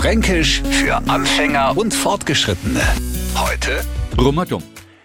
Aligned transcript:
Fränkisch 0.00 0.62
für 0.70 0.96
Anfänger 1.10 1.76
und 1.76 1.92
Fortgeschrittene. 1.92 2.80
Heute 3.36 3.84
Rummerdumm. 4.18 4.62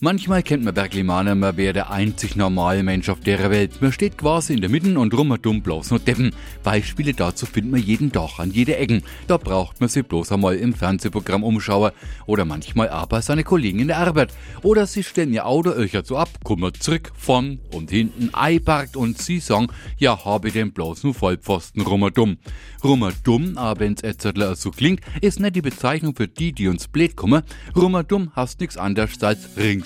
Manchmal 0.00 0.42
kennt 0.42 0.62
man 0.62 0.74
Berglimaner, 0.74 1.34
man 1.34 1.56
wäre 1.56 1.72
der 1.72 1.90
einzig 1.90 2.36
normale 2.36 2.82
Mensch 2.82 3.08
auf 3.08 3.20
der 3.20 3.50
Welt. 3.50 3.80
Man 3.80 3.92
steht 3.92 4.18
quasi 4.18 4.52
in 4.52 4.60
der 4.60 4.68
Mitte 4.68 4.98
und 4.98 5.14
rummerdumm 5.14 5.62
bloß 5.62 5.88
nur 5.88 6.00
Deppen. 6.00 6.32
Beispiele 6.62 7.14
dazu 7.14 7.46
findet 7.46 7.72
man 7.72 7.80
jeden 7.80 8.12
Tag 8.12 8.38
an 8.38 8.50
jeder 8.50 8.78
Ecken. 8.78 9.02
Da 9.26 9.38
braucht 9.38 9.80
man 9.80 9.88
sich 9.88 10.04
bloß 10.04 10.32
einmal 10.32 10.56
im 10.56 10.74
Fernsehprogramm 10.74 11.42
umschauen. 11.42 11.92
Oder 12.26 12.44
manchmal 12.44 12.90
aber 12.90 13.22
seine 13.22 13.42
Kollegen 13.42 13.78
in 13.78 13.88
der 13.88 13.96
Arbeit. 13.96 14.34
Oder 14.60 14.86
sie 14.86 15.02
stellen 15.02 15.32
ihr 15.32 15.46
Auto 15.46 15.70
öcher 15.70 16.04
so 16.04 16.18
ab, 16.18 16.28
kommen 16.44 16.74
zurück, 16.78 17.12
von 17.16 17.58
und 17.72 17.90
hinten 17.90 18.34
einparkt 18.34 18.98
und 18.98 19.16
sie 19.16 19.40
sagen, 19.40 19.68
ja, 19.96 20.26
habe 20.26 20.48
ich 20.48 20.52
den 20.52 20.72
bloß 20.72 21.04
nur 21.04 21.14
Vollpfosten 21.14 21.80
rummerdumm. 21.80 22.36
Rummerdumm, 22.84 23.56
aber 23.56 23.80
wenn's 23.80 24.02
Etzertler 24.02 24.56
so 24.56 24.70
klingt, 24.70 25.00
ist 25.22 25.40
nicht 25.40 25.56
die 25.56 25.62
Bezeichnung 25.62 26.14
für 26.14 26.28
die, 26.28 26.52
die 26.52 26.68
uns 26.68 26.86
blöd 26.86 27.16
kommen. 27.16 27.42
Rummerdumm 27.74 28.32
hast 28.34 28.60
nix 28.60 28.76
anderes 28.76 29.22
als 29.22 29.56
rings 29.56 29.85